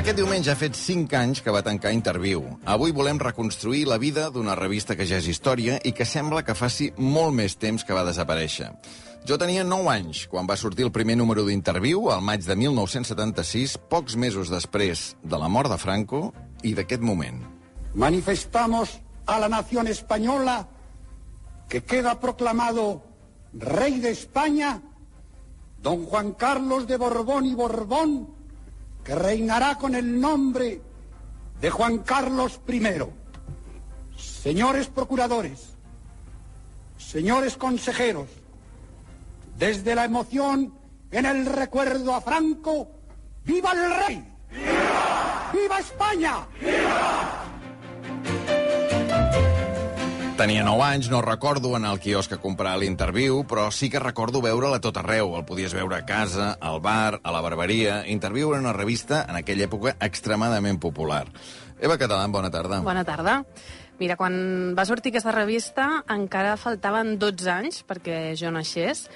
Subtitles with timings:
[0.00, 2.40] Aquest diumenge ha fet 5 anys que va tancar Interviu.
[2.64, 6.54] Avui volem reconstruir la vida d'una revista que ja és història i que sembla que
[6.56, 8.70] faci molt més temps que va desaparèixer.
[9.28, 13.76] Jo tenia 9 anys quan va sortir el primer número d'Interviu, al maig de 1976,
[13.92, 16.22] pocs mesos després de la mort de Franco
[16.64, 17.44] i d'aquest moment.
[17.92, 20.62] Manifestamos a la nación española
[21.68, 23.02] que queda proclamado
[23.52, 24.80] rey de España
[25.82, 28.39] don Juan Carlos de Borbón y Borbón,
[29.04, 30.80] que reinará con el nombre
[31.60, 32.82] de Juan Carlos I.
[34.16, 35.74] Señores procuradores,
[36.98, 38.28] señores consejeros,
[39.56, 40.74] desde la emoción
[41.10, 42.90] en el recuerdo a Franco,
[43.44, 44.34] ¡viva el rey!
[44.50, 45.50] ¡Viva!
[45.52, 46.46] ¡Viva España!
[50.40, 54.40] Tenia 9 anys, no recordo en el quiosc que comprar l'interviu, però sí que recordo
[54.40, 55.34] veure'l a tot arreu.
[55.36, 57.98] El podies veure a casa, al bar, a la barberia...
[58.08, 61.26] Interviu era una revista, en aquella època, extremadament popular.
[61.76, 62.80] Eva Catalán, bona tarda.
[62.80, 63.42] Bona tarda.
[64.00, 69.10] Mira, quan va sortir aquesta revista encara faltaven 12 anys perquè jo naixés.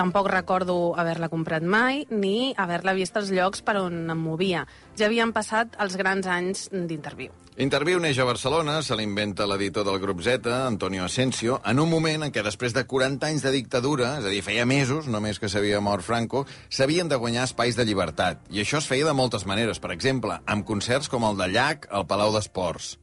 [0.00, 4.62] Tampoc recordo haver-la comprat mai ni haver-la vist als llocs per on em movia.
[4.96, 7.34] Ja havien passat els grans anys d'interviu.
[7.60, 12.24] Interviu neix a Barcelona, se l'inventa l'editor del grup Z, Antonio Asensio, en un moment
[12.24, 15.50] en què després de 40 anys de dictadura, és a dir, feia mesos, només que
[15.52, 18.40] s'havia mort Franco, s'havien de guanyar espais de llibertat.
[18.48, 21.84] I això es feia de moltes maneres, per exemple, amb concerts com el de Llach
[21.90, 22.94] al Palau d'Esports.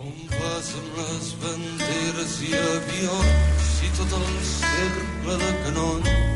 [0.00, 6.27] On vas amb les banderes i avions i tot el cercle de canons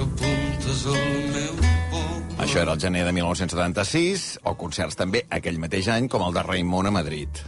[0.00, 0.94] que apuntes al
[1.34, 1.54] meu
[1.90, 2.36] poble.
[2.40, 6.44] Això era el gener de 1976, o concerts també aquell mateix any, com el de
[6.46, 7.42] Raimon a Madrid.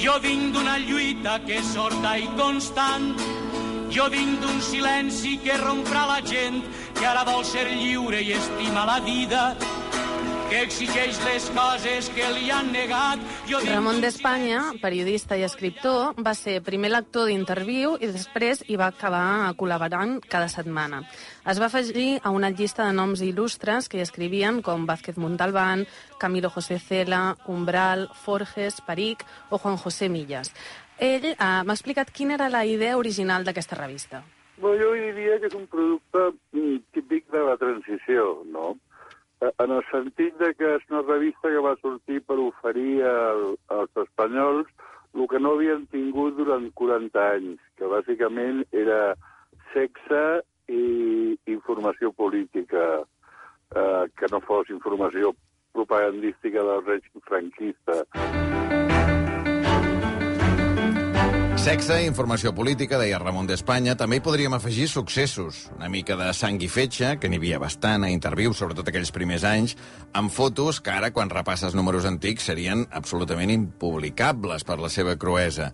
[0.00, 3.12] Jo vinc d'una lluita que és sorda i constant.
[3.90, 6.62] Jo vinc d'un silenci que romprà la gent
[6.98, 9.56] que ara vol ser lliure i estima la vida
[10.50, 13.20] que exigeix les coses que li han negat.
[13.46, 18.78] Jo vinc Ramon d'Espanya, periodista i escriptor, va ser primer lector d'interviu i després hi
[18.80, 21.04] va acabar col·laborant cada setmana.
[21.46, 25.86] Es va afegir a una llista de noms il·lustres que hi escrivien com Vázquez Montalbán,
[26.18, 30.50] Camilo José Cela, Umbral, Forges, Peric o Juan José Millas.
[30.98, 34.24] Ell eh, m'ha explicat quina era la idea original d'aquesta revista.
[34.58, 38.74] Bueno, jo diria que és un producte mm, típic de la transició, no?
[39.40, 43.44] Eh, En el sentit de que és una revista que va sortir per oferir al,
[43.72, 44.68] als espanyols
[45.14, 49.00] el que no havien tingut durant 40 anys, que bàsicament era
[49.72, 50.22] sexe
[50.70, 52.84] i informació política,
[53.74, 55.34] eh, que no fos informació
[55.74, 58.04] propagandística del règim franquista.
[61.60, 63.92] Sexe, informació política, deia Ramon d'Espanya.
[63.92, 65.66] També hi podríem afegir successos.
[65.74, 69.44] Una mica de sang i fetge, que n'hi havia bastant a interviu, sobretot aquells primers
[69.44, 69.76] anys,
[70.16, 75.68] amb fotos que ara, quan repasses números antics, serien absolutament impublicables per la seva cruesa.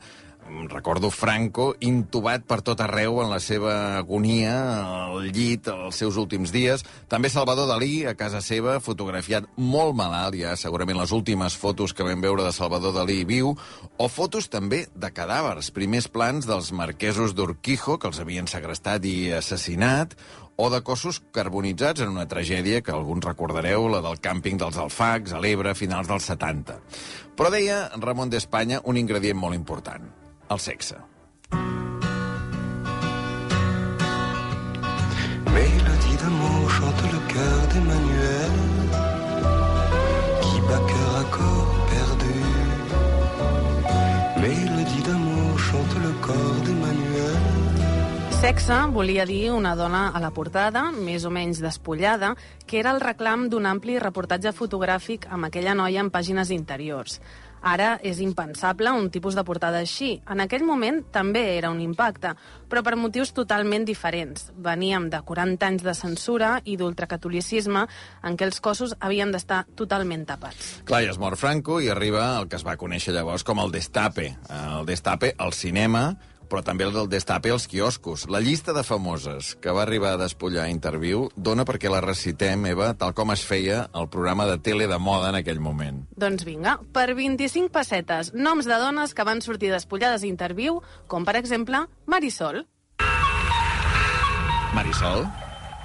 [0.71, 4.55] Recordo Franco intubat per tot arreu en la seva agonia,
[5.07, 6.85] al llit, els seus últims dies.
[7.11, 12.07] També Salvador Dalí, a casa seva, fotografiat molt malalt, ja segurament les últimes fotos que
[12.07, 13.55] vam veure de Salvador Dalí viu,
[13.99, 19.33] o fotos també de cadàvers, primers plans dels marquesos d'Urquijo, que els havien segrestat i
[19.37, 20.17] assassinat,
[20.57, 25.37] o de cossos carbonitzats en una tragèdia que alguns recordareu, la del càmping dels Alfacs,
[25.37, 26.79] a l'Ebre, finals dels 70.
[27.37, 30.09] Però deia Ramon d'Espanya un ingredient molt important,
[30.51, 30.97] el sexe.
[35.57, 38.55] Mélodie d'amour chante le cœur d'Emmanuel
[40.43, 42.37] qui bat cœur à corps perdu.
[44.45, 47.67] Mélodie d'amour chante le corps d'Emmanuel.
[48.41, 52.35] Sexe volia dir una dona a la portada, més o menys despullada,
[52.67, 57.19] que era el reclam d'un ampli reportatge fotogràfic amb aquella noia en pàgines interiors.
[57.63, 60.17] Ara és impensable un tipus de portada així.
[60.31, 62.35] En aquell moment també era un impacte,
[62.69, 64.51] però per motius totalment diferents.
[64.57, 67.87] Veníem de 40 anys de censura i d'ultracatolicisme
[68.23, 70.77] en què els cossos havien d'estar totalment tapats.
[70.87, 73.75] Clar, i es mor Franco i arriba el que es va conèixer llavors com el
[73.75, 74.33] Destape.
[74.51, 76.11] El Destape al cinema,
[76.49, 78.27] però també el del Destape als quioscos.
[78.33, 82.67] La llista de famoses que va arribar a despullar a Interviu dona perquè la recitem,
[82.73, 86.05] Eva, tal com es feia el programa de tele de moda en aquell moment.
[86.17, 91.27] Doncs vinga, per 25 pessetes, noms de dones que van sortir despullades a Interviu, com
[91.27, 92.65] per exemple Marisol,
[94.75, 95.25] Marisol,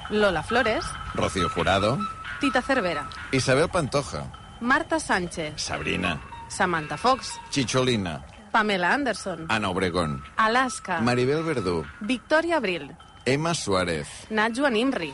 [0.10, 1.98] Lola Flores, Rocío Jurado,
[2.42, 4.26] Tita Cervera, Isabel Pantoja,
[4.60, 12.96] Marta Sánchez, Sabrina, Samantha Fox, Chicholina, Pamela Anderson, Ana Obregón, Alaska, Maribel Verdú, Victoria Abril,
[13.26, 15.14] Emma Suárez, Natjo Animri,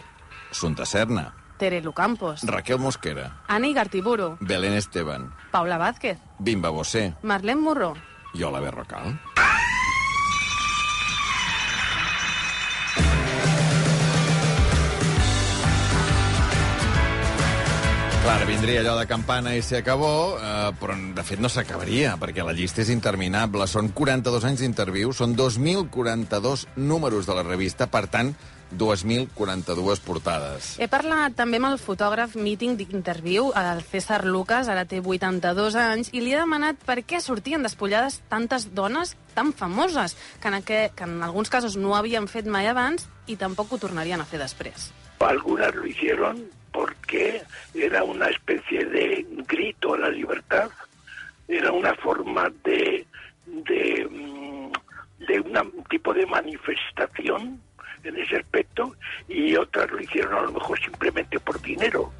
[0.51, 7.15] Sunta Serna, Terelu Campos, Raquel Mosquera, Ani Gartiburu, Belén Esteban, Paula Vázquez, Bimba Bosé.
[7.21, 7.93] Marlene Morró.
[8.33, 9.19] i Ola Berrocal.
[18.27, 22.43] Clar, vindria allò de campana i se acabó, eh, però de fet no s'acabaria, perquè
[22.43, 23.63] la llista és interminable.
[23.71, 28.33] Són 42 anys d'interviu, són 2.042 números de la revista, per tant,
[28.75, 30.73] 2.042 portades.
[30.75, 36.11] He parlat també amb el fotògraf Meeting d'Interviu, el César Lucas, ara té 82 anys,
[36.11, 40.83] i li he demanat per què sortien despullades tantes dones tan famoses, que en, aqu
[40.91, 44.43] que en alguns casos no havien fet mai abans i tampoc ho tornarien a fer
[44.43, 44.91] després.
[45.23, 47.41] Algunas lo hicieron porque
[47.73, 50.69] era una especie de grito a la libertad,
[51.47, 53.03] era una forma de,
[53.47, 54.71] de, mm,
[55.75, 57.59] un tipo de manifestación
[58.03, 58.95] en ese aspecto
[59.27, 62.11] y otras lo hicieron a lo mejor simplemente por dinero.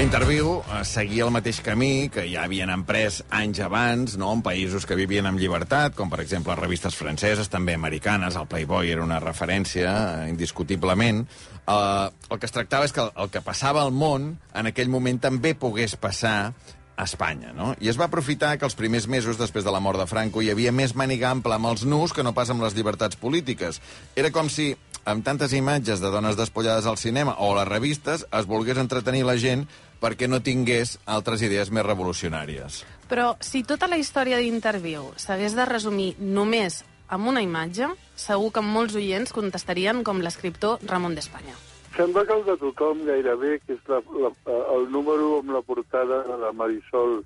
[0.00, 4.86] Interviu eh, seguia el mateix camí que ja havien emprès anys abans, no?, en països
[4.88, 9.20] que vivien amb llibertat, com per exemple revistes franceses, també americanes, el Playboy era una
[9.20, 11.22] referència, eh, indiscutiblement.
[11.62, 14.90] Eh, el que es tractava és que el, el que passava al món en aquell
[14.90, 16.54] moment també pogués passar
[16.96, 17.72] a Espanya, no?
[17.80, 20.50] I es va aprofitar que els primers mesos després de la mort de Franco hi
[20.52, 23.80] havia més màniga ampla amb els nus que no pas amb les llibertats polítiques.
[24.16, 24.72] Era com si
[25.04, 29.24] amb tantes imatges de dones despullades al cinema o a les revistes es volgués entretenir
[29.26, 29.66] la gent
[30.02, 32.82] perquè no tingués altres idees més revolucionàries.
[33.08, 36.82] Però si tota la història d'Interviu s'hagués de resumir només
[37.12, 41.54] amb una imatge, segur que molts oients contestarien com l'escriptor Ramon d'Espanya.
[41.96, 44.30] Sembla que el de tothom gairebé, que és la, la,
[44.76, 47.18] el número amb la portada de la Marisol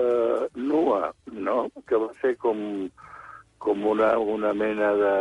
[0.00, 1.66] eh, nua, no?
[1.86, 2.88] que va ser com,
[3.58, 5.16] com una, una mena de,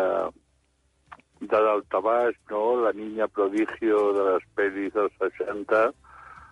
[1.42, 2.63] de daltabaix, no?
[2.85, 5.89] la niña prodigio de les pel·lis dels 60,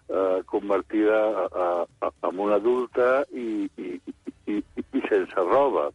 [0.10, 1.70] eh, convertida a,
[2.02, 4.00] a, en una adulta i, i,
[4.48, 5.90] i, i, sense roba.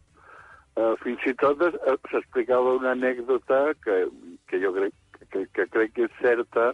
[0.73, 1.73] Uh, fins i tot eh,
[2.09, 4.07] s'explicava una anècdota que,
[4.49, 4.95] que jo crec
[5.29, 6.71] que, que crec que és certa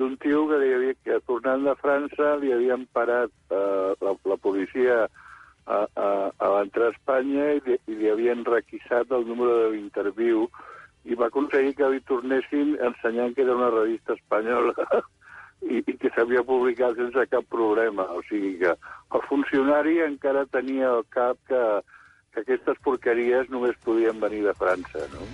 [0.00, 4.38] d'un tio que, li havia, que tornant de França li havien parat uh, la, la
[4.40, 6.08] policia a, a,
[6.40, 10.48] a l'entrar a Espanya i li, i li havien requisat el número de l'interviu
[11.04, 14.74] i va aconseguir que li tornessin ensenyant que era una revista espanyola
[15.62, 18.06] i, i que s'havia publicat sense cap problema.
[18.16, 21.64] O sigui que el funcionari encara tenia al cap que,
[22.34, 25.28] que aquestes porqueries només podien venir de França, no?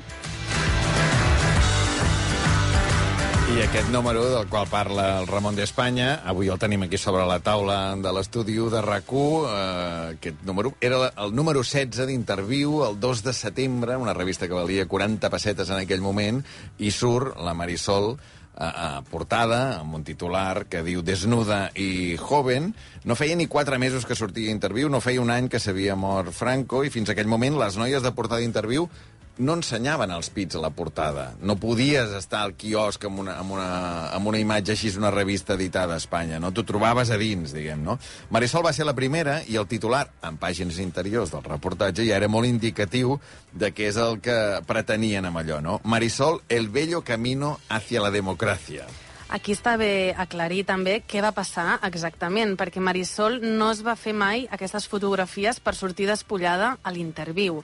[3.50, 7.40] I aquest número del qual parla el Ramon d'Espanya, avui el tenim aquí sobre la
[7.42, 13.24] taula de l'estudi de rac eh, aquest número era el número 16 d'Interviu, el 2
[13.24, 16.44] de setembre, una revista que valia 40 pessetes en aquell moment,
[16.78, 18.14] i surt la Marisol
[18.60, 22.74] eh, portada, amb un titular que diu Desnuda i joven.
[23.04, 26.34] No feia ni quatre mesos que sortia Interviu, no feia un any que s'havia mort
[26.36, 28.88] Franco, i fins aquell moment les noies de portada d'Interviu
[29.38, 31.30] no ensenyaven els pits a la portada.
[31.40, 33.68] No podies estar al quiosc amb una, amb una,
[34.14, 36.52] amb una imatge així d'una revista editada a Espanya, no?
[36.52, 37.98] T'ho trobaves a dins, diguem, no?
[38.30, 42.28] Marisol va ser la primera i el titular, en pàgines interiors del reportatge, ja era
[42.28, 43.18] molt indicatiu
[43.52, 44.36] de què és el que
[44.68, 45.78] pretenien amb allò, no?
[45.84, 48.88] Marisol, el bello camino hacia la democracia.
[49.30, 54.10] Aquí està bé aclarir també què va passar exactament, perquè Marisol no es va fer
[54.10, 57.60] mai aquestes fotografies per sortir despullada a l'interviu.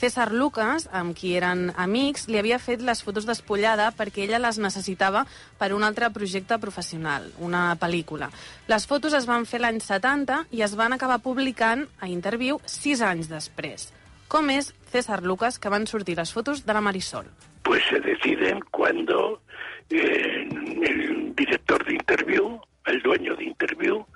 [0.00, 4.56] César Lucas, amb qui eren amics, li havia fet les fotos despullada perquè ella les
[4.56, 5.26] necessitava
[5.60, 8.30] per un altre projecte professional, una pel·lícula.
[8.72, 13.04] Les fotos es van fer l'any 70 i es van acabar publicant a interviu sis
[13.04, 13.90] anys després.
[14.32, 17.28] Com és César Lucas que van sortir les fotos de la Marisol?
[17.62, 19.42] Pues se deciden cuando
[19.90, 24.06] eh, el director de interview, el dueño de interview,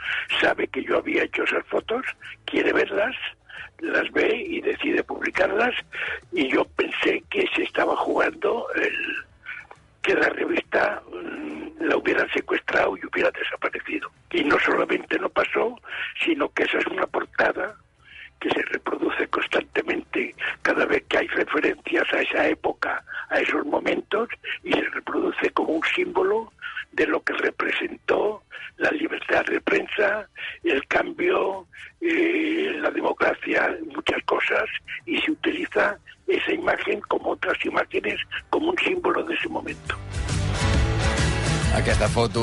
[0.41, 2.07] sabe que yo había hecho esas fotos,
[2.47, 3.15] quiere verlas,
[3.85, 5.75] las ve y decide publicarlas
[6.33, 9.14] y yo pensé que se estaba jugando el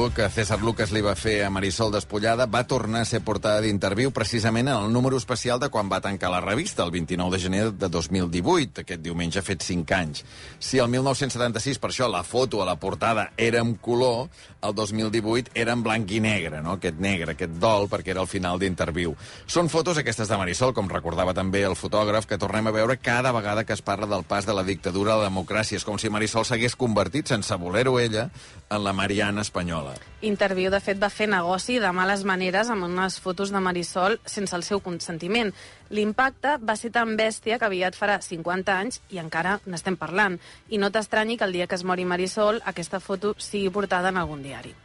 [0.02, 4.10] Que César Lucas li va fer a Marisol despullada va tornar a ser portada d'interviu
[4.12, 7.62] precisament en el número especial de quan va tancar la revista, el 29 de gener
[7.78, 8.82] de 2018.
[8.82, 10.24] Aquest diumenge ha fet 5 anys.
[10.60, 14.32] Si el 1976, per això, la foto a la portada era en color,
[14.62, 16.80] el 2018 era en blanc i negre, no?
[16.80, 19.14] aquest negre, aquest dol, perquè era el final d'interviu.
[19.46, 23.32] Són fotos aquestes de Marisol, com recordava també el fotògraf, que tornem a veure cada
[23.32, 25.78] vegada que es parla del pas de la dictadura a la democràcia.
[25.78, 28.32] És com si Marisol s'hagués convertit, sense voler-ho ella,
[28.72, 29.91] en la Maria Mariana espanyola.
[30.22, 34.56] Interviu, de fet, va fer negoci de males maneres amb unes fotos de Marisol sense
[34.56, 35.50] el seu consentiment.
[35.90, 40.38] L'impacte va ser tan bèstia que aviat farà 50 anys i encara n'estem parlant.
[40.70, 44.22] I no t'estranyi que el dia que es mori Marisol aquesta foto sigui portada en
[44.22, 44.76] algun diari.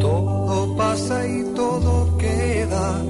[0.00, 3.02] Todo pasa y todo queda,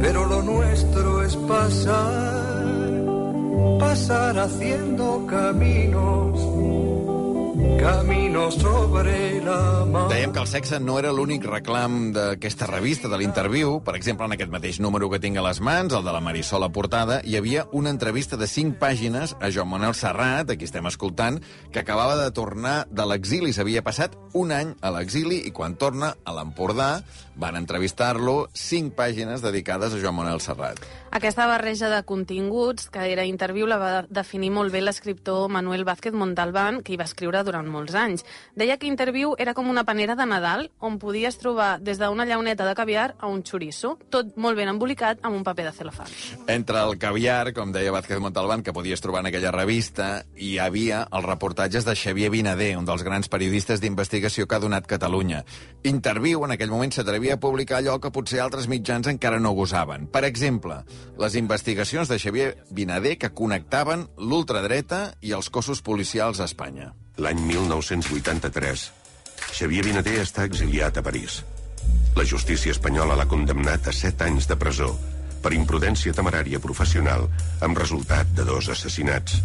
[0.00, 2.12] pero lo nuestro es pasar,
[3.80, 6.79] pasar haciendo caminos
[7.78, 10.08] camino sobre la mar.
[10.10, 13.78] Dèiem que el sexe no era l'únic reclam d'aquesta revista, de l'interviu.
[13.84, 16.64] Per exemple, en aquest mateix número que tinc a les mans, el de la Marisol
[16.66, 20.68] a portada, hi havia una entrevista de 5 pàgines a Joan Manuel Serrat, a qui
[20.68, 23.52] estem escoltant, que acabava de tornar de l'exili.
[23.52, 27.00] S'havia passat un any a l'exili i quan torna a l'Empordà
[27.40, 30.78] van entrevistar-lo 5 pàgines dedicades a Joan Manuel Serrat.
[31.10, 36.14] Aquesta barreja de continguts, que era interviu, la va definir molt bé l'escriptor Manuel Vázquez
[36.14, 38.22] Montalbán, que hi va escriure durant molts anys.
[38.54, 42.66] Deia que Interviu era com una panera de Nadal on podies trobar des d'una llauneta
[42.68, 46.06] de caviar a un xoriço, tot molt ben embolicat amb un paper de celofà.
[46.46, 51.06] Entre el caviar, com deia Vázquez Montalbán, que podies trobar en aquella revista, hi havia
[51.10, 55.44] els reportatges de Xavier Vinader, un dels grans periodistes d'investigació que ha donat Catalunya.
[55.86, 60.06] Interviu en aquell moment s'atrevia a publicar allò que potser altres mitjans encara no gosaven.
[60.12, 60.80] Per exemple,
[61.20, 66.92] les investigacions de Xavier Vinader que connectaven l'ultradreta i els cossos policials a Espanya.
[67.20, 68.84] L'any 1983,
[69.52, 71.40] Xavier Vinader està exiliat a París.
[72.16, 74.90] La justícia espanyola l'ha condemnat a 7 anys de presó
[75.40, 77.26] per imprudència temerària professional
[77.64, 79.40] amb resultat de dos assassinats.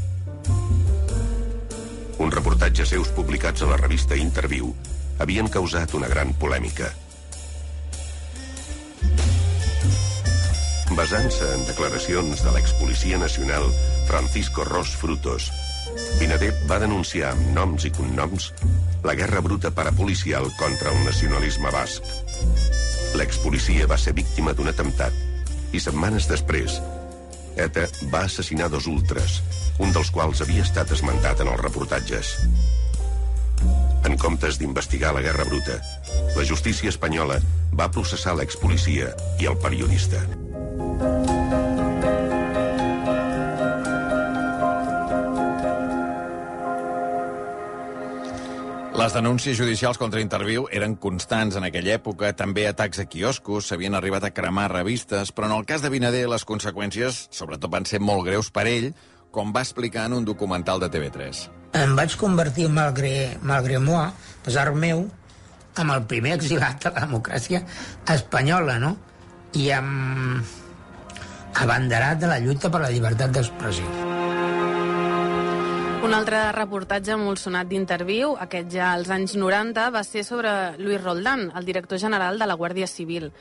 [2.19, 4.73] Un reportatge seus publicats a la revista Interviu
[5.19, 6.91] havien causat una gran polèmica.
[10.95, 13.67] Basant-se en declaracions de l'expolicia nacional
[14.07, 15.51] Francisco Ros Frutos,
[16.19, 18.49] Vinader va denunciar amb noms i cognoms
[19.05, 22.07] la guerra bruta parapolicial contra el nacionalisme basc.
[23.19, 26.79] L'expolicia va ser víctima d'un atemptat i setmanes després
[27.55, 29.39] ETA va assassinar dos ultres,
[29.79, 32.33] un dels quals havia estat esmentat en els reportatges.
[34.05, 35.79] En comptes d'investigar la guerra bruta,
[36.35, 37.39] la justícia espanyola
[37.75, 40.23] va processar l'expolicia i el periodista.
[48.95, 53.93] Les denúncies judicials contra Interviu eren constants en aquella època, també atacs a quioscos, s'havien
[53.97, 57.99] arribat a cremar revistes, però en el cas de Vinader les conseqüències sobretot van ser
[57.99, 58.93] molt greus per ell,
[59.35, 61.43] com va explicar en un documental de TV3.
[61.75, 64.07] Em vaig convertir, malgré, malgré moi,
[64.47, 65.09] pesar meu,
[65.81, 67.63] amb el primer exilat de la democràcia
[68.15, 68.95] espanyola, no?
[69.55, 70.43] I amb
[71.55, 73.87] abanderat de la lluita per la llibertat d'expressió.
[76.05, 81.01] Un altre reportatge molt sonat d'interviu, aquest ja als anys 90, va ser sobre Luis
[81.01, 83.31] Roldán, el director general de la Guàrdia Civil.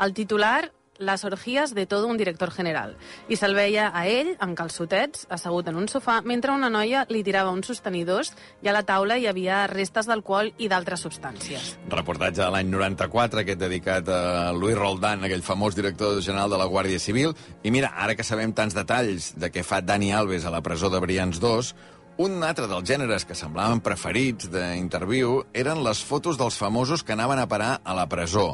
[0.00, 2.94] El titular, les orgies de tot un director general.
[3.28, 7.24] I se'l veia a ell, amb calçotets, assegut en un sofà, mentre una noia li
[7.26, 8.32] tirava uns sostenidors
[8.62, 11.74] i a la taula hi havia restes d'alcohol i d'altres substàncies.
[11.90, 16.68] Reportatge de l'any 94, aquest dedicat a Luis Roldán, aquell famós director general de la
[16.70, 17.34] Guàrdia Civil.
[17.62, 20.90] I mira, ara que sabem tants detalls de què fa Dani Alves a la presó
[20.92, 21.74] de Brians 2,
[22.16, 27.40] un altre dels gèneres que semblaven preferits d'interviu eren les fotos dels famosos que anaven
[27.42, 28.52] a parar a la presó.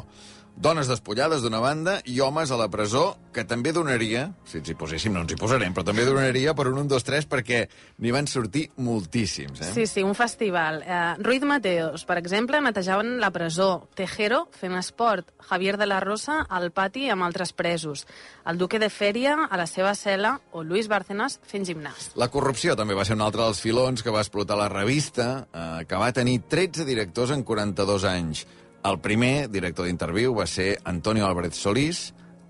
[0.61, 4.75] Dones despullades d'una banda i homes a la presó, que també donaria, si ens hi
[4.77, 7.61] poséssim no ens hi posarem, però també donaria per un 1, 2, 3 perquè
[7.97, 9.57] n'hi van sortir moltíssims.
[9.57, 9.71] Eh?
[9.73, 10.83] Sí, sí, un festival.
[10.85, 13.87] Uh, Ruiz Mateos, per exemple, netejaven la presó.
[13.97, 15.33] Tejero fent esport.
[15.49, 18.05] Javier de la Rosa al pati amb altres presos.
[18.45, 22.11] El Duque de Fèria a la seva cel·la o Luis Bárcenas fent gimnàs.
[22.21, 25.85] La corrupció també va ser un altre dels filons que va explotar la revista, eh,
[25.89, 28.45] que va tenir 13 directors en 42 anys.
[28.81, 31.99] El primer director d'interviu va ser Antonio Álvarez Solís,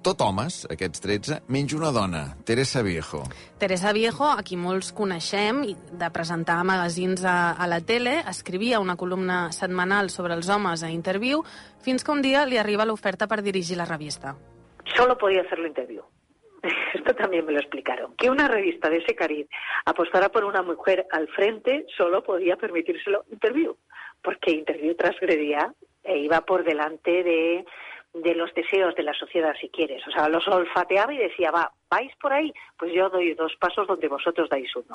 [0.02, 3.26] tot homes, aquests 13, menys una dona, Teresa Viejo.
[3.60, 5.60] Teresa Viejo, a qui molts coneixem,
[6.00, 10.94] de presentar magazins a, a la tele, escrivia una columna setmanal sobre els homes a
[10.96, 11.44] Interviu,
[11.84, 14.38] fins que un dia li arriba l'oferta per dirigir la revista.
[14.96, 16.08] Solo podía hacerlo Interviu.
[16.96, 18.16] Esto también me lo explicaron.
[18.16, 19.48] Que una revista de ese cariz
[19.84, 23.76] apostara por una mujer al frente solo podía permitírselo Interviu
[24.24, 25.74] porque Interview transgredía
[26.04, 27.66] e iba por delante de,
[28.14, 30.06] de los deseos de la sociedad, si quieres.
[30.08, 32.54] O sea, los olfateaba y decía, va, ¿vais por ahí?
[32.78, 34.92] Pues yo doy dos pasos donde vosotros dais uno.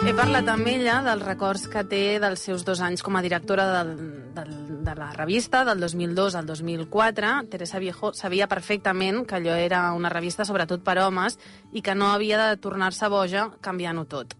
[0.00, 3.66] He parlat amb ella dels records que té dels seus dos anys com a directora
[3.68, 3.90] del,
[4.34, 7.34] del, de la revista, del 2002 al 2004.
[7.52, 11.36] Teresa Viejo sabia perfectament que allò era una revista sobretot per homes
[11.76, 14.34] i que no havia de tornar-se boja canviant-ho tot.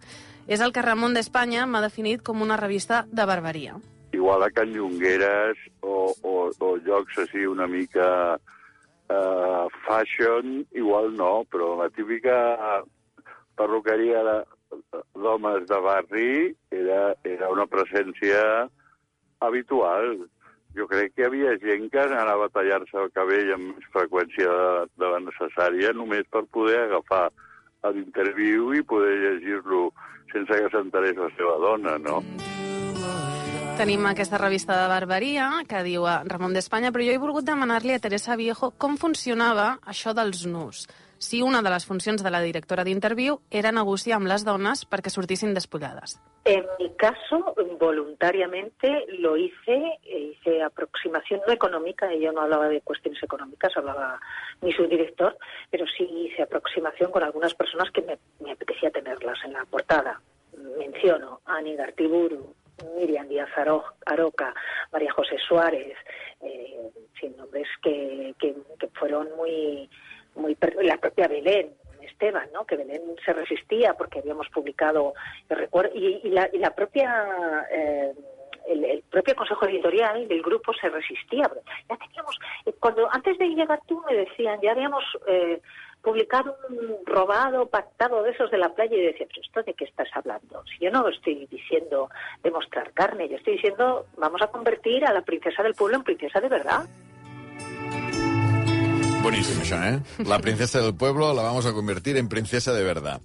[0.51, 3.77] És el que Ramon d'Espanya m'ha definit com una revista de barbaria.
[4.11, 11.45] Igual a Can Llongueres o, o, o llocs així una mica uh, fashion, igual no,
[11.47, 12.35] però la típica
[13.55, 14.25] perruqueria
[15.15, 16.35] d'homes de barri
[16.75, 18.67] era, era una presència
[19.47, 20.17] habitual.
[20.75, 24.51] Jo crec que hi havia gent que anava a tallar-se el cabell amb més freqüència
[24.51, 27.29] de, de la necessària només per poder agafar
[27.95, 29.93] l'interviu i poder llegir-lo
[30.33, 32.21] sense que s'enterés la seva dona, no?
[33.81, 37.95] Tenim aquesta revista de barbaria que diu a Ramon d'Espanya, però jo he volgut demanar-li
[37.95, 40.85] a Teresa Viejo com funcionava això dels nus.
[41.21, 45.13] Si una de les funcions de la directora d'Interviu era negociar amb les dones perquè
[45.13, 46.19] sortissin despullades.
[46.45, 52.81] En mi caso, voluntariamente lo hice, e hice aproximación no económica, ella no hablaba de
[52.81, 54.19] cuestiones económicas, hablaba
[54.63, 55.37] mi subdirector,
[55.71, 58.91] pero sí hice aproximación con algunas personas que me, me apetecía
[59.45, 60.21] en la portada.
[60.79, 62.55] Menciono a Ani Gartiburu,
[62.97, 64.55] Miriam Díaz Aro- Aroca,
[64.93, 65.97] María José Suárez,
[66.43, 68.55] eh, sin nombres que, que,
[68.95, 69.89] fueron muy,
[70.35, 72.65] muy la propia Belén Esteban, ¿no?
[72.65, 75.15] Que Belén se resistía porque habíamos publicado,
[75.95, 78.13] y, y la, y la propia eh,
[78.67, 81.51] el, propio consejo editorial del grupo se resistía.
[81.89, 85.61] Ya teníamos, eh, cuando antes de llegar tú me decían, ya habíamos eh,
[86.03, 89.85] publicado un robado, pactado de esos de la playa y decía, pero esto de qué
[89.85, 90.65] estás hablando?
[90.67, 92.09] Si yo no estoy diciendo
[92.43, 96.41] demostrar carne, yo estoy diciendo vamos a convertir a la princesa del pueblo en princesa
[96.41, 96.87] de verdad.
[99.21, 100.25] Boníssim, això, eh?
[100.25, 103.21] La princesa del pueblo la vamos a convertir en princesa de verdad.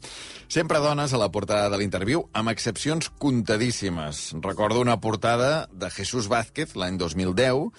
[0.49, 4.35] Sempre dones a la portada de l'interviu, amb excepcions contadíssimes.
[4.43, 7.71] Recordo una portada de Jesús Vázquez l'any 2010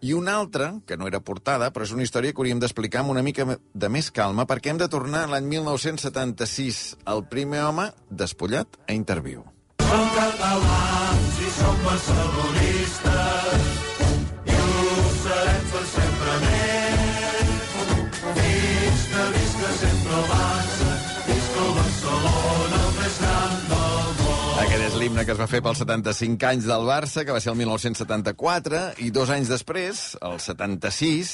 [0.00, 3.12] i una altra, que no era portada, però és una història que hauríem d'explicar amb
[3.14, 6.80] una mica de més calma, perquè hem de tornar a l'any 1976,
[7.12, 9.44] el primer home despullat a interviu.
[9.84, 13.89] Som catalans i som barcelonistes
[25.00, 28.80] l'himne que es va fer pels 75 anys del Barça, que va ser el 1974,
[29.00, 31.30] i dos anys després, el 76,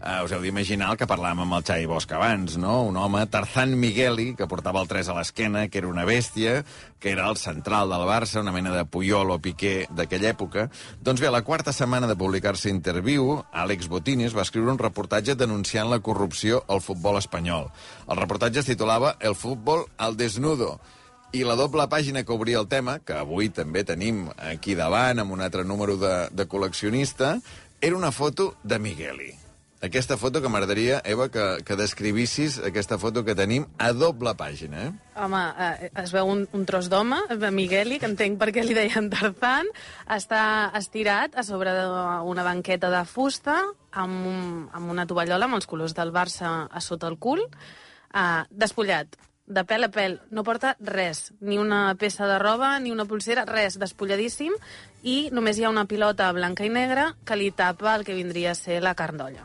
[0.00, 2.80] eh, us heu d'imaginar el que parlàvem amb el Xavi Bosch abans, no?
[2.88, 6.64] Un home, Tarzán Migueli, que portava el 3 a l'esquena, que era una bèstia,
[6.98, 10.66] que era el central del Barça, una mena de Puyol o Piqué d'aquella època.
[10.98, 15.38] Doncs bé, a la quarta setmana de publicar-se Interviu, Àlex Botines va escriure un reportatge
[15.38, 17.70] denunciant la corrupció al futbol espanyol.
[18.10, 20.80] El reportatge es titulava El futbol al desnudo,
[21.34, 25.34] i la doble pàgina que obria el tema, que avui també tenim aquí davant, amb
[25.34, 27.38] un altre número de, de col·leccionista,
[27.82, 29.32] era una foto de Migueli.
[29.84, 34.86] Aquesta foto que m'agradaria, Eva, que, que descrivissis aquesta foto que tenim a doble pàgina,
[34.86, 34.92] eh?
[35.20, 38.78] Home, eh, es veu un, un tros d'home, de Migueli, que entenc per què li
[38.78, 39.68] deien Tarzán,
[40.06, 43.58] està estirat a sobre d'una banqueta de fusta
[43.90, 44.40] amb, un,
[44.72, 47.44] amb una tovallola amb els colors del Barça a sota el cul,
[48.14, 52.92] eh, despullat, de pèl a pèl, no porta res, ni una peça de roba, ni
[52.92, 54.54] una pulsera, res, despulladíssim,
[55.04, 58.54] i només hi ha una pilota blanca i negra que li tapa el que vindria
[58.54, 59.44] a ser la carn d'olla.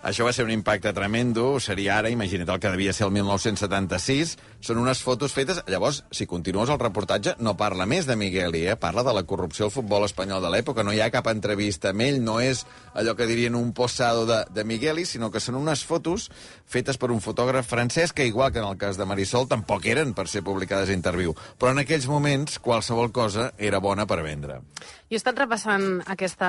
[0.00, 4.30] Això va ser un impacte tremendo, seria ara, imagina't el que devia ser el 1976,
[4.64, 5.58] són unes fotos fetes...
[5.68, 8.78] Llavors, si continues el reportatge, no parla més de Migueli, eh?
[8.80, 12.06] parla de la corrupció al futbol espanyol de l'època, no hi ha cap entrevista amb
[12.06, 12.62] ell, no és
[12.96, 16.30] allò que dirien un posado de, de Migueli, sinó que són unes fotos
[16.64, 20.16] fetes per un fotògraf francès, que igual que en el cas de Marisol, tampoc eren
[20.16, 21.36] per ser publicades a interviu.
[21.60, 24.62] Però en aquells moments, qualsevol cosa era bona per vendre.
[25.10, 26.48] Jo he estat repassant aquesta,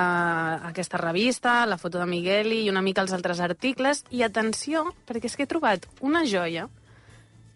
[0.70, 5.32] aquesta revista, la foto de Migueli i una mica els altres articles, i atenció, perquè
[5.32, 6.68] és que he trobat una joia,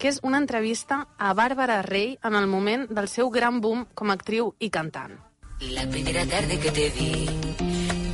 [0.01, 4.09] que és una entrevista a Bàrbara Rey en el moment del seu gran boom com
[4.09, 5.13] a actriu i cantant.
[5.77, 7.29] La primera tarde que te vi,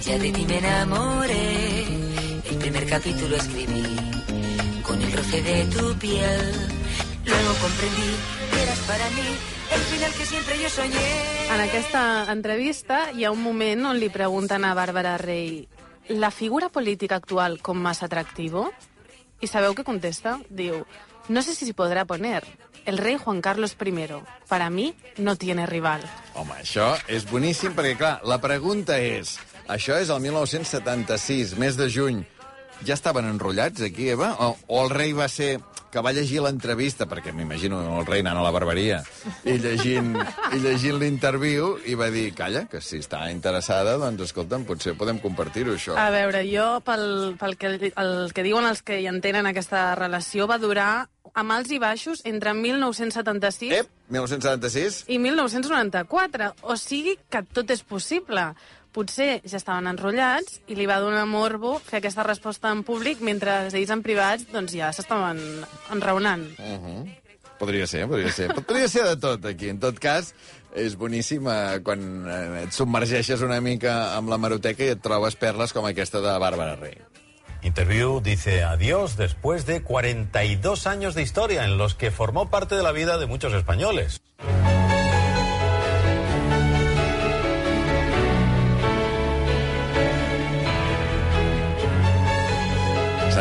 [0.03, 1.47] ya de ti me enamoré.
[2.43, 3.87] El primer capítulo escribí
[4.83, 6.53] con el roce de tu piel.
[7.23, 8.11] Luego comprendí
[8.51, 11.05] que eras para mí el final que siempre yo soñé.
[11.53, 15.67] En aquesta entrevista hi ha un moment on li pregunten a Bàrbara Rey
[16.09, 18.71] la figura política actual com más atractivo?
[19.41, 20.37] I sabeu què contesta?
[20.49, 20.83] Diu,
[21.29, 22.43] no sé si s'hi podrà poner.
[22.85, 24.07] El rei Juan Carlos I,
[24.47, 26.01] para mí, no tiene rival.
[26.33, 29.39] Home, això és boníssim perquè, clar, la pregunta és...
[29.71, 32.25] Això és el 1976, mes de juny.
[32.87, 34.33] Ja estaven enrotllats aquí, Eva?
[34.41, 35.59] O, o el rei va ser
[35.91, 39.01] que va llegir l'entrevista, perquè m'imagino el rei anant a la barberia,
[39.43, 40.13] i llegint,
[40.55, 45.19] i llegint l'interviu, i va dir, calla, que si està interessada, doncs, escolta'm, potser podem
[45.19, 45.97] compartir-ho, això.
[45.99, 50.47] A veure, jo, pel, pel que, el que diuen els que hi entenen aquesta relació,
[50.47, 50.91] va durar
[51.33, 55.05] a mals i baixos entre 1976 Ep, 1976?
[55.11, 56.51] i 1994.
[56.67, 58.51] O sigui que tot és possible.
[58.91, 63.69] Potser ja estaven enrotllats i li va donar morbo fer aquesta resposta en públic mentre
[63.71, 65.39] ells en privats doncs, ja s'estaven
[65.95, 66.47] enraonant.
[66.59, 67.01] Uh -huh.
[67.61, 68.53] Podria ser, podria ser.
[68.55, 69.69] Podria ser de tot, aquí.
[69.69, 70.33] En tot cas,
[70.73, 72.27] és boníssim eh, quan
[72.63, 76.75] et submergeixes una mica amb la maroteca i et trobes perles com aquesta de Bàrbara
[76.75, 76.97] Rey.
[77.61, 82.81] Interview dice adiós después de 42 años de historia en los que formó parte de
[82.81, 84.21] la vida de muchos españoles.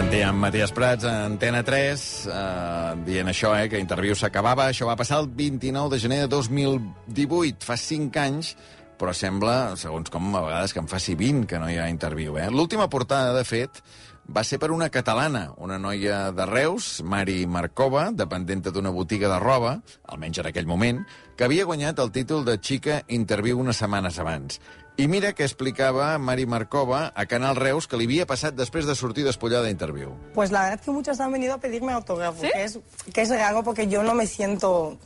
[0.00, 4.70] Sentíem Matías Prats a Antena 3 eh, dient això, eh, que Interviu s'acabava.
[4.70, 8.54] Això va passar el 29 de gener de 2018, fa 5 anys,
[8.96, 12.38] però sembla, segons com a vegades, que en faci 20 que no hi ha Interviu.
[12.40, 12.48] Eh?
[12.48, 13.82] L'última portada, de fet,
[14.24, 19.38] va ser per una catalana, una noia de Reus, Mari Marcova, dependenta d'una botiga de
[19.42, 21.04] roba, almenys en aquell moment,
[21.36, 24.62] que havia guanyat el títol de xica Interviu unes setmanes abans.
[24.96, 28.94] I mira que explicava Mari Marcova a Canal Reus que li havia passat després de
[28.94, 30.10] sortir despullada d'Interviu.
[30.34, 32.78] Pues la verdad es que muchas han venido a pedirme autógrafo, que, es,
[33.14, 34.98] que es raro porque yo no me siento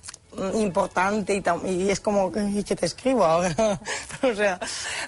[0.54, 3.54] importante y, tam- y es como ¿y qué te escribo ahora?
[4.24, 4.58] O sea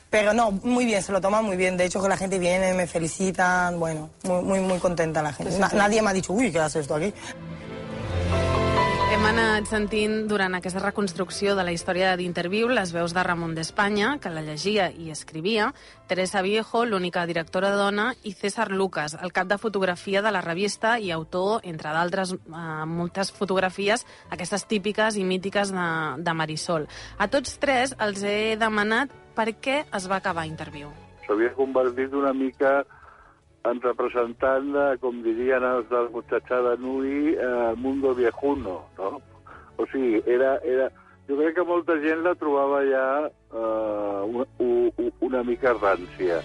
[0.09, 1.77] pero no muy bien se lo toman muy bien.
[1.77, 5.51] De hecho que la gente viene me felicitan bueno muy muy muy contenta la gente.
[5.51, 5.77] Sí, sí, Na- sí.
[5.77, 7.13] nadie me ha dicho uy qué haces esto aquí
[9.07, 14.17] Hem anat sentint durant aquesta reconstrucció de la història d'Interviu les veus de Ramon d'Espanya,
[14.19, 15.69] que la llegia i escrivia,
[16.11, 20.97] Teresa Viejo, l'única directora dona, i César Lucas, el cap de fotografia de la revista
[20.99, 24.03] i autor, entre d'altres, eh, moltes fotografies,
[24.35, 25.89] aquestes típiques i mítiques de,
[26.27, 26.91] de Marisol.
[27.17, 30.91] A tots tres els he demanat per què es va acabar Interviu.
[31.29, 32.81] S'havia convertit una mica
[33.71, 39.21] en representant de, com dirien els del muchachada Nui, eh, mundo viejuno, no?
[39.77, 40.91] O sigui, era, era...
[41.27, 46.39] Jo crec que molta gent la trobava ja eh, una, u- una mica rància.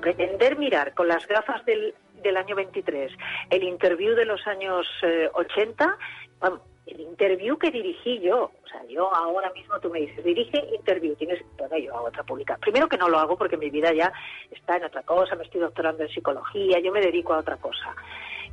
[0.00, 3.10] pretender mirar con las gafas del, del año 23
[3.48, 5.96] el interview de los años eh, 80,
[6.40, 6.60] vamos,
[6.94, 11.14] el interview que dirigí yo, o sea, yo ahora mismo tú me dices, dirige interview,
[11.16, 12.60] tienes, bueno, yo hago otra publicación.
[12.60, 14.12] Primero que no lo hago porque mi vida ya
[14.50, 17.94] está en otra cosa, me estoy doctorando en psicología, yo me dedico a otra cosa.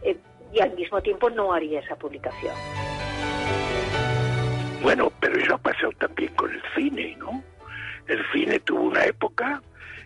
[0.04, 0.18] Eh,
[0.52, 2.56] y al mismo tiempo no haría esa publicación.
[4.82, 7.44] Bueno, pero eso ha pasado también con el cine, ¿no?
[8.08, 9.62] El cine tuvo una época,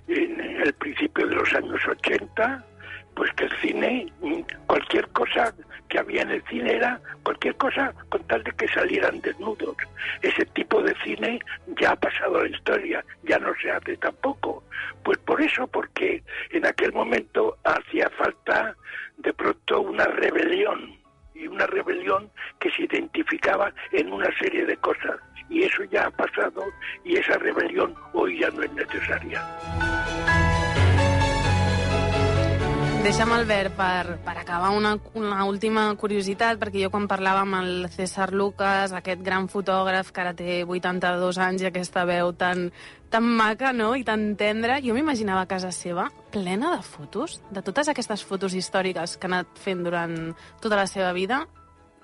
[0.08, 2.66] en el principio de los años 80,
[3.16, 4.14] pues que el cine,
[4.68, 5.54] cualquier cosa
[5.88, 9.76] que había en el cine era cualquier cosa con tal de que salieran desnudos.
[10.22, 11.40] Ese tipo de cine
[11.80, 14.64] ya ha pasado a la historia, ya no se hace tampoco.
[15.04, 18.76] Pues por eso, porque en aquel momento hacía falta
[19.18, 21.00] de pronto una rebelión
[21.34, 25.18] y una rebelión que se identificaba en una serie de cosas.
[25.50, 26.64] Y eso ya ha pasado
[27.04, 29.95] y esa rebelión hoy ya no es necesaria.
[33.06, 37.84] Deixa'm, Albert, per, per acabar una, una última curiositat, perquè jo quan parlava amb el
[37.94, 42.72] César Lucas, aquest gran fotògraf que ara té 82 anys i aquesta veu tan,
[43.14, 43.92] tan maca no?
[43.94, 49.20] i tan tendra, jo m'imaginava casa seva plena de fotos, de totes aquestes fotos històriques
[49.22, 50.18] que ha anat fent durant
[50.66, 51.44] tota la seva vida.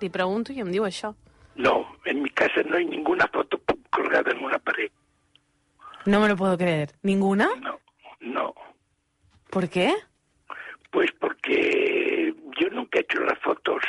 [0.05, 1.15] Li pregunto i em diu això.
[1.57, 3.57] No, en mi casa no hay ninguna foto
[3.89, 4.93] colgada en una pared.
[6.05, 6.93] No me lo puedo creer.
[7.01, 7.49] ¿Ninguna?
[7.57, 8.53] No,
[9.49, 9.93] ¿Por qué?
[10.91, 13.81] Pues porque yo nunca he hecho las fotos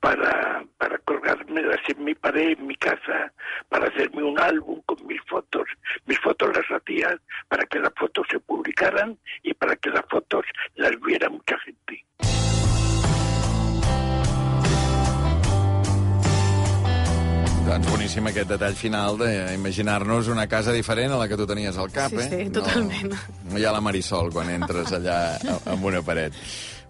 [0.00, 3.32] para, para colgármelas en mi pared, en mi casa,
[3.68, 5.64] para hacerme un álbum con mis fotos.
[6.06, 10.44] Mis fotos las hacía para que las fotos se publicaran y para que las fotos
[10.74, 12.04] las viera mucha gente.
[17.68, 21.90] Doncs boníssim aquest detall final d'imaginar-nos una casa diferent a la que tu tenies al
[21.92, 22.28] cap, Sí, eh?
[22.46, 23.12] sí, totalment.
[23.12, 23.18] No,
[23.52, 25.18] no hi ha la Marisol quan entres allà
[25.68, 26.32] amb una paret.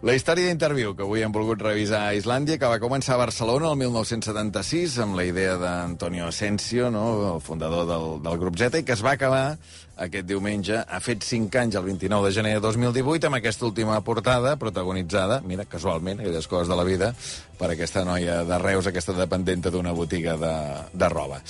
[0.07, 3.73] La història d'interviu que avui hem volgut revisar a Islàndia, que va començar a Barcelona
[3.73, 7.35] el 1976 amb la idea d'Antonio Asensio, no?
[7.35, 9.59] el fundador del, del grup Z, i que es va acabar
[9.99, 10.81] aquest diumenge.
[10.81, 15.41] Ha fet 5 anys, el 29 de gener de 2018, amb aquesta última portada protagonitzada,
[15.47, 17.15] mira, casualment, aquelles coses de la vida,
[17.59, 20.55] per aquesta noia de Reus, aquesta dependenta d'una botiga de,
[20.93, 21.43] de roba.